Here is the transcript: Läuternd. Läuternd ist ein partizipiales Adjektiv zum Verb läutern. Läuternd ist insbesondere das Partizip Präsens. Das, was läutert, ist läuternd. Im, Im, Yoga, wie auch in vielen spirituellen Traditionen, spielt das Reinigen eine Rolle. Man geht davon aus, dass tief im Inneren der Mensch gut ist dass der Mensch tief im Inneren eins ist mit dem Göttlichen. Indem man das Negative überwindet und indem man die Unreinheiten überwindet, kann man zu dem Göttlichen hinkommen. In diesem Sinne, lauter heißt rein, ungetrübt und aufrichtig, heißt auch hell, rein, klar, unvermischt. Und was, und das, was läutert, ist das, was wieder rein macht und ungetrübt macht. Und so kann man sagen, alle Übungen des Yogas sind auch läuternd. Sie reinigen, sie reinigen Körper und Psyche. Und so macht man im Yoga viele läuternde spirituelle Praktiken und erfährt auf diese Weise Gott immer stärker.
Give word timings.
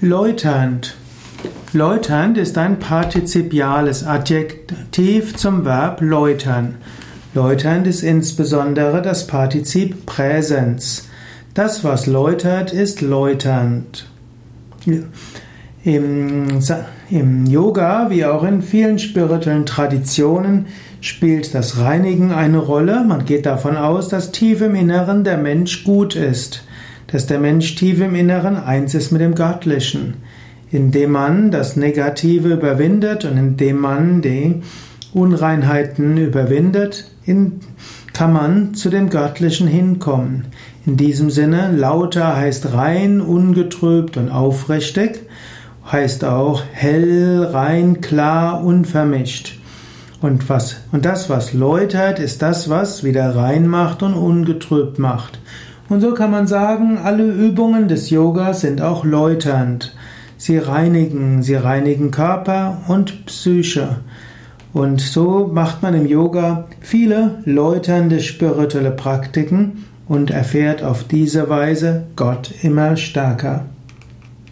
Läuternd. 0.00 0.94
Läuternd 1.72 2.38
ist 2.38 2.56
ein 2.56 2.78
partizipiales 2.78 4.06
Adjektiv 4.06 5.34
zum 5.36 5.64
Verb 5.64 6.00
läutern. 6.00 6.76
Läuternd 7.34 7.88
ist 7.88 8.04
insbesondere 8.04 9.02
das 9.02 9.26
Partizip 9.26 10.06
Präsens. 10.06 11.08
Das, 11.52 11.82
was 11.82 12.06
läutert, 12.06 12.72
ist 12.72 13.00
läuternd. 13.00 14.08
Im, 15.82 16.60
Im, 17.10 17.46
Yoga, 17.46 18.08
wie 18.08 18.24
auch 18.24 18.44
in 18.44 18.62
vielen 18.62 19.00
spirituellen 19.00 19.66
Traditionen, 19.66 20.66
spielt 21.00 21.56
das 21.56 21.78
Reinigen 21.78 22.30
eine 22.30 22.58
Rolle. 22.58 23.02
Man 23.02 23.24
geht 23.24 23.46
davon 23.46 23.76
aus, 23.76 24.08
dass 24.08 24.30
tief 24.30 24.60
im 24.60 24.76
Inneren 24.76 25.24
der 25.24 25.38
Mensch 25.38 25.82
gut 25.82 26.14
ist 26.14 26.62
dass 27.08 27.26
der 27.26 27.40
Mensch 27.40 27.74
tief 27.74 28.00
im 28.00 28.14
Inneren 28.14 28.56
eins 28.56 28.94
ist 28.94 29.10
mit 29.10 29.20
dem 29.20 29.34
Göttlichen. 29.34 30.14
Indem 30.70 31.12
man 31.12 31.50
das 31.50 31.76
Negative 31.76 32.52
überwindet 32.52 33.24
und 33.24 33.36
indem 33.36 33.80
man 33.80 34.22
die 34.22 34.62
Unreinheiten 35.14 36.18
überwindet, 36.18 37.10
kann 38.12 38.32
man 38.32 38.74
zu 38.74 38.90
dem 38.90 39.08
Göttlichen 39.08 39.66
hinkommen. 39.66 40.46
In 40.84 40.96
diesem 40.96 41.30
Sinne, 41.30 41.72
lauter 41.74 42.36
heißt 42.36 42.72
rein, 42.72 43.20
ungetrübt 43.20 44.16
und 44.16 44.30
aufrichtig, 44.30 45.20
heißt 45.90 46.24
auch 46.24 46.62
hell, 46.72 47.44
rein, 47.50 48.00
klar, 48.00 48.62
unvermischt. 48.62 49.58
Und 50.20 50.48
was, 50.48 50.76
und 50.92 51.04
das, 51.04 51.30
was 51.30 51.52
läutert, 51.52 52.18
ist 52.18 52.42
das, 52.42 52.68
was 52.68 53.04
wieder 53.04 53.36
rein 53.36 53.68
macht 53.68 54.02
und 54.02 54.14
ungetrübt 54.14 54.98
macht. 54.98 55.38
Und 55.88 56.00
so 56.00 56.12
kann 56.12 56.30
man 56.30 56.46
sagen, 56.46 56.98
alle 57.02 57.24
Übungen 57.24 57.88
des 57.88 58.10
Yogas 58.10 58.60
sind 58.60 58.82
auch 58.82 59.04
läuternd. 59.04 59.94
Sie 60.36 60.58
reinigen, 60.58 61.42
sie 61.42 61.54
reinigen 61.54 62.10
Körper 62.10 62.82
und 62.88 63.26
Psyche. 63.26 64.00
Und 64.72 65.00
so 65.00 65.50
macht 65.52 65.82
man 65.82 65.94
im 65.94 66.06
Yoga 66.06 66.68
viele 66.80 67.42
läuternde 67.44 68.20
spirituelle 68.20 68.90
Praktiken 68.90 69.84
und 70.06 70.30
erfährt 70.30 70.82
auf 70.82 71.04
diese 71.04 71.48
Weise 71.48 72.04
Gott 72.16 72.52
immer 72.62 72.96
stärker. 72.96 73.64